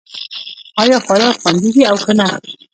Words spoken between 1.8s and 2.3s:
او که نه